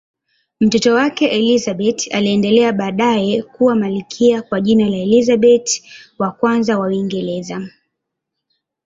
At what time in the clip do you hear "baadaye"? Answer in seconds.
2.73-3.41